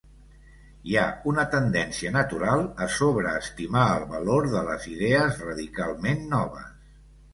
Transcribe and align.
Hi 0.91 0.95
ha 1.01 1.03
una 1.31 1.43
tendència 1.55 2.13
natural 2.15 2.65
a 2.85 2.89
sobreestimar 2.95 3.85
el 3.99 4.07
valor 4.15 4.49
de 4.55 4.65
les 4.71 4.89
idees 4.97 5.39
radicalment 5.51 6.25
noves. 6.37 6.97